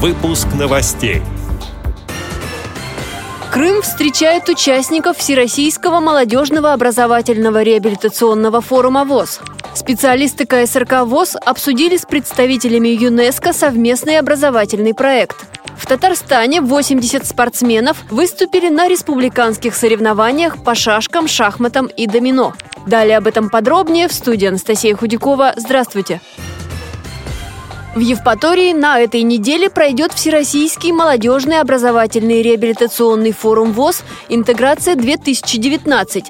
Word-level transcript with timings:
Выпуск 0.00 0.46
новостей. 0.56 1.22
Крым 3.50 3.82
встречает 3.82 4.48
участников 4.48 5.16
Всероссийского 5.16 5.98
молодежного 5.98 6.72
образовательного 6.72 7.64
реабилитационного 7.64 8.60
форума 8.60 9.04
ВОЗ. 9.04 9.40
Специалисты 9.74 10.46
КСРК 10.46 11.02
ВОЗ 11.04 11.34
обсудили 11.44 11.96
с 11.96 12.02
представителями 12.02 12.90
ЮНЕСКО 12.90 13.52
совместный 13.52 14.20
образовательный 14.20 14.94
проект. 14.94 15.44
В 15.76 15.84
Татарстане 15.84 16.60
80 16.60 17.26
спортсменов 17.26 18.04
выступили 18.08 18.68
на 18.68 18.86
республиканских 18.86 19.74
соревнованиях 19.74 20.62
по 20.62 20.76
шашкам, 20.76 21.26
шахматам 21.26 21.86
и 21.86 22.06
домино. 22.06 22.52
Далее 22.86 23.16
об 23.16 23.26
этом 23.26 23.50
подробнее 23.50 24.06
в 24.06 24.12
студии 24.12 24.46
Анастасия 24.46 24.94
Худякова. 24.94 25.54
Здравствуйте! 25.56 26.20
В 27.94 28.00
Евпатории 28.00 28.74
на 28.74 29.00
этой 29.00 29.22
неделе 29.22 29.70
пройдет 29.70 30.12
Всероссийский 30.12 30.92
молодежный 30.92 31.60
образовательный 31.60 32.42
реабилитационный 32.42 33.32
форум 33.32 33.72
ВОЗ 33.72 34.02
«Интеграция-2019». 34.28 36.24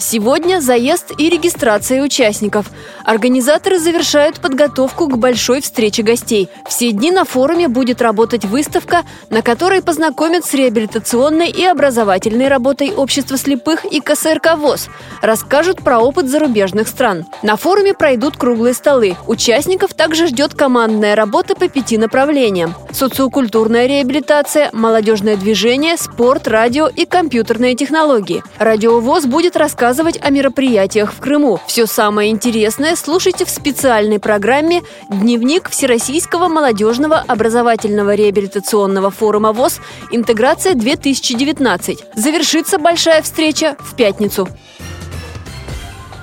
Сегодня 0.00 0.62
заезд 0.62 1.12
и 1.18 1.28
регистрация 1.28 2.02
участников. 2.02 2.70
Организаторы 3.04 3.78
завершают 3.78 4.40
подготовку 4.40 5.06
к 5.06 5.18
большой 5.18 5.60
встрече 5.60 6.02
гостей. 6.02 6.48
Все 6.66 6.90
дни 6.90 7.10
на 7.10 7.26
форуме 7.26 7.68
будет 7.68 8.00
работать 8.00 8.46
выставка, 8.46 9.02
на 9.28 9.42
которой 9.42 9.82
познакомят 9.82 10.46
с 10.46 10.54
реабилитационной 10.54 11.50
и 11.50 11.64
образовательной 11.66 12.48
работой 12.48 12.94
общества 12.94 13.36
слепых 13.36 13.84
и 13.84 14.00
КСРК 14.00 14.56
ВОЗ. 14.56 14.88
Расскажут 15.20 15.82
про 15.82 15.98
опыт 16.00 16.30
зарубежных 16.30 16.88
стран. 16.88 17.26
На 17.42 17.56
форуме 17.56 17.92
пройдут 17.92 18.38
круглые 18.38 18.72
столы. 18.72 19.16
Участников 19.26 19.92
также 19.92 20.28
ждет 20.28 20.54
командная 20.54 21.14
работа 21.14 21.54
по 21.54 21.68
пяти 21.68 21.98
направлениям. 21.98 22.74
Социокультурная 22.90 23.86
реабилитация, 23.86 24.70
молодежное 24.72 25.36
движение, 25.36 25.98
спорт, 25.98 26.48
радио 26.48 26.88
и 26.88 27.04
компьютерные 27.04 27.76
технологии. 27.76 28.42
Радиовоз 28.58 29.26
будет 29.26 29.56
рассказывать 29.56 29.89
рассказывать 29.90 30.20
о 30.22 30.30
мероприятиях 30.30 31.12
в 31.12 31.18
Крыму. 31.18 31.58
Все 31.66 31.84
самое 31.84 32.30
интересное 32.30 32.94
слушайте 32.94 33.44
в 33.44 33.50
специальной 33.50 34.20
программе 34.20 34.82
«Дневник 35.08 35.68
Всероссийского 35.68 36.46
молодежного 36.46 37.24
образовательного 37.26 38.14
реабилитационного 38.14 39.10
форума 39.10 39.52
ВОЗ 39.52 39.80
«Интеграция-2019». 40.12 41.98
Завершится 42.14 42.78
большая 42.78 43.20
встреча 43.22 43.76
в 43.80 43.96
пятницу. 43.96 44.48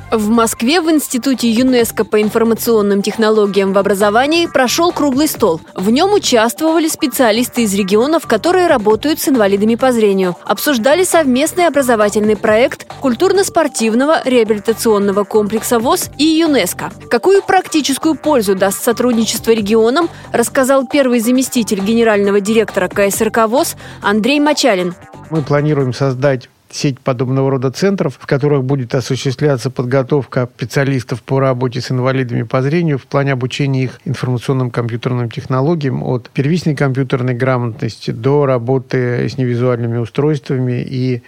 В 0.09 0.29
Москве 0.29 0.79
в 0.79 0.89
Институте 0.89 1.49
ЮНЕСКО 1.51 2.05
по 2.05 2.21
информационным 2.21 3.01
технологиям 3.01 3.73
в 3.73 3.77
образовании 3.77 4.45
прошел 4.45 4.93
круглый 4.93 5.27
стол. 5.27 5.59
В 5.75 5.89
нем 5.89 6.13
участвовали 6.13 6.87
специалисты 6.87 7.63
из 7.63 7.73
регионов, 7.73 8.25
которые 8.25 8.67
работают 8.67 9.19
с 9.19 9.27
инвалидами 9.27 9.75
по 9.75 9.91
зрению. 9.91 10.37
Обсуждали 10.45 11.03
совместный 11.03 11.67
образовательный 11.67 12.37
проект 12.37 12.87
культурно-спортивного 13.01 14.21
реабилитационного 14.23 15.25
комплекса 15.25 15.77
ВОЗ 15.77 16.09
и 16.17 16.23
ЮНЕСКО. 16.23 16.89
Какую 17.09 17.41
практическую 17.43 18.15
пользу 18.15 18.55
даст 18.55 18.81
сотрудничество 18.81 19.51
регионам, 19.51 20.07
рассказал 20.31 20.87
первый 20.87 21.19
заместитель 21.19 21.81
генерального 21.81 22.39
директора 22.39 22.87
КСРК 22.87 23.47
ВОЗ 23.47 23.75
Андрей 24.01 24.39
Мачалин. 24.39 24.95
Мы 25.29 25.41
планируем 25.41 25.93
создать 25.93 26.49
сеть 26.69 26.99
подобного 26.99 27.51
рода 27.51 27.71
центров, 27.71 28.17
в 28.19 28.25
которых 28.25 28.63
будет 28.63 28.93
осуществляться 28.95 29.69
подготовка 29.69 30.49
специалистов 30.55 31.23
по 31.23 31.39
работе 31.39 31.81
с 31.81 31.91
инвалидами 31.91 32.43
по 32.43 32.61
зрению 32.61 32.97
в 32.97 33.05
плане 33.05 33.33
обучения 33.33 33.83
их 33.83 34.01
информационным 34.05 34.71
компьютерным 34.71 35.29
технологиям 35.29 36.03
от 36.03 36.29
первичной 36.29 36.75
компьютерной 36.75 37.33
грамотности 37.33 38.11
до 38.11 38.45
работы 38.45 39.29
с 39.29 39.37
невизуальными 39.37 39.97
устройствами 39.97 40.81
и 40.81 41.21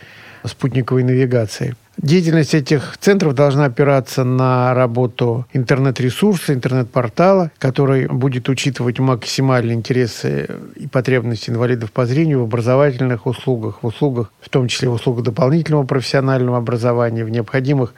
спутниковой 0.45 1.03
навигацией. 1.03 1.75
Деятельность 2.01 2.53
этих 2.53 2.97
центров 2.97 3.35
должна 3.35 3.65
опираться 3.65 4.23
на 4.23 4.73
работу 4.73 5.45
интернет-ресурса, 5.51 6.53
интернет-портала, 6.53 7.51
который 7.57 8.07
будет 8.07 8.47
учитывать 8.47 8.99
максимальные 8.99 9.75
интересы 9.75 10.47
и 10.77 10.87
потребности 10.87 11.49
инвалидов 11.49 11.91
по 11.91 12.05
зрению 12.05 12.39
в 12.39 12.43
образовательных 12.43 13.25
услугах, 13.27 13.83
в 13.83 13.87
услугах, 13.87 14.31
в 14.39 14.47
том 14.47 14.69
числе 14.69 14.87
в 14.87 14.93
услугах 14.93 15.25
дополнительного 15.25 15.83
профессионального 15.83 16.57
образования, 16.57 17.25
в 17.25 17.29
необходимых 17.31 17.93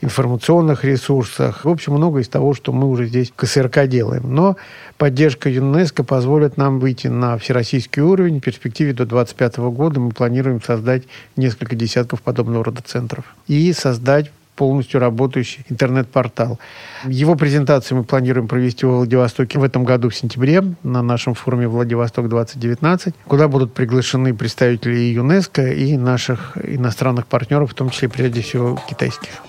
информационных 0.00 0.84
ресурсах. 0.84 1.64
В 1.64 1.68
общем, 1.68 1.92
много 1.92 2.22
из 2.22 2.28
того, 2.28 2.54
что 2.54 2.72
мы 2.72 2.88
уже 2.88 3.06
здесь 3.06 3.32
КСРК 3.36 3.86
делаем. 3.86 4.34
Но 4.34 4.56
поддержка 4.98 5.48
ЮНЕСКО 5.48 6.02
позволит 6.02 6.56
нам 6.56 6.80
выйти 6.80 7.06
на 7.06 7.38
всероссийский 7.38 8.02
уровень. 8.02 8.40
В 8.40 8.42
перспективе 8.42 8.94
до 8.94 9.06
2025 9.06 9.58
года 9.72 10.00
мы 10.00 10.10
планируем 10.10 10.60
создать 10.60 11.04
несколько 11.36 11.76
десятков 11.76 12.20
подобного 12.20 12.64
рода 12.64 12.82
центров 12.84 13.24
и 13.46 13.72
создать 13.72 14.30
полностью 14.56 15.00
работающий 15.00 15.64
интернет-портал. 15.68 16.58
Его 17.06 17.34
презентацию 17.34 17.98
мы 17.98 18.04
планируем 18.04 18.48
провести 18.48 18.86
во 18.86 18.98
Владивостоке 18.98 19.58
в 19.58 19.64
этом 19.64 19.84
году 19.84 20.08
в 20.10 20.14
сентябре 20.14 20.62
на 20.82 21.02
нашем 21.02 21.34
форуме 21.34 21.66
«Владивосток-2019», 21.68 23.14
куда 23.26 23.48
будут 23.48 23.74
приглашены 23.74 24.34
представители 24.34 24.96
ЮНЕСКО, 24.96 25.72
и 25.72 25.96
наших 25.96 26.56
иностранных 26.62 27.26
партнеров, 27.26 27.72
в 27.72 27.74
том 27.74 27.90
числе, 27.90 28.08
прежде 28.08 28.42
всего, 28.42 28.80
китайских. 28.88 29.42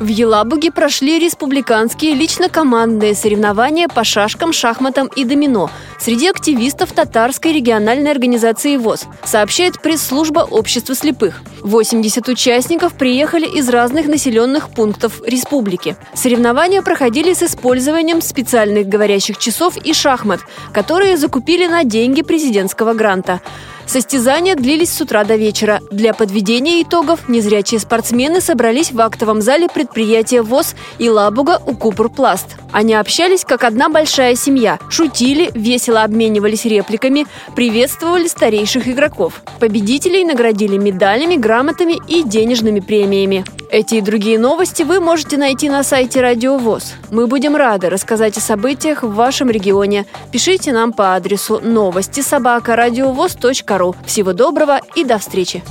В 0.00 0.08
Елабуге 0.08 0.72
прошли 0.72 1.18
республиканские 1.20 2.14
лично-командные 2.14 3.14
соревнования 3.14 3.88
по 3.88 4.02
шашкам, 4.02 4.52
шахматам 4.52 5.06
и 5.06 5.24
домино 5.24 5.70
среди 6.04 6.28
активистов 6.28 6.92
татарской 6.92 7.52
региональной 7.52 8.10
организации 8.10 8.76
ВОЗ, 8.76 9.06
сообщает 9.24 9.80
пресс-служба 9.80 10.40
общества 10.40 10.94
слепых. 10.94 11.40
80 11.62 12.28
участников 12.28 12.92
приехали 12.94 13.46
из 13.46 13.70
разных 13.70 14.06
населенных 14.06 14.68
пунктов 14.68 15.22
республики. 15.26 15.96
Соревнования 16.12 16.82
проходили 16.82 17.32
с 17.32 17.42
использованием 17.42 18.20
специальных 18.20 18.86
говорящих 18.86 19.38
часов 19.38 19.78
и 19.78 19.94
шахмат, 19.94 20.40
которые 20.74 21.16
закупили 21.16 21.66
на 21.66 21.84
деньги 21.84 22.20
президентского 22.20 22.92
гранта. 22.92 23.40
Состязания 23.86 24.56
длились 24.56 24.92
с 24.92 25.00
утра 25.00 25.24
до 25.24 25.36
вечера. 25.36 25.80
Для 25.90 26.14
подведения 26.14 26.82
итогов 26.82 27.28
незрячие 27.28 27.78
спортсмены 27.78 28.40
собрались 28.40 28.92
в 28.92 29.00
актовом 29.00 29.40
зале 29.40 29.68
предприятия 29.68 30.42
ВОЗ 30.42 30.74
и 30.98 31.08
Лабуга 31.08 31.60
у 31.66 31.74
Купурпласт. 31.74 32.56
Они 32.72 32.94
общались 32.94 33.44
как 33.44 33.62
одна 33.62 33.88
большая 33.88 34.34
семья, 34.34 34.78
шутили, 34.88 35.50
весело 35.54 36.02
обменивались 36.02 36.64
репликами, 36.64 37.26
приветствовали 37.54 38.26
старейших 38.26 38.88
игроков. 38.88 39.42
Победителей 39.60 40.24
наградили 40.24 40.76
медалями, 40.76 41.36
грамотами 41.36 42.00
и 42.08 42.22
денежными 42.22 42.80
премиями. 42.80 43.44
Эти 43.70 43.96
и 43.96 44.00
другие 44.00 44.38
новости 44.38 44.84
вы 44.84 45.00
можете 45.00 45.36
найти 45.36 45.68
на 45.68 45.82
сайте 45.82 46.20
Радио 46.20 46.58
ВОЗ. 46.58 46.92
Мы 47.10 47.26
будем 47.26 47.56
рады 47.56 47.90
рассказать 47.90 48.36
о 48.36 48.40
событиях 48.40 49.02
в 49.02 49.12
вашем 49.12 49.50
регионе. 49.50 50.06
Пишите 50.30 50.72
нам 50.72 50.92
по 50.92 51.16
адресу 51.16 51.60
новости 51.60 52.20
собака 52.20 52.76
ру. 53.78 53.94
Всего 54.04 54.32
доброго 54.32 54.80
и 54.94 55.04
до 55.04 55.18
встречи! 55.18 55.62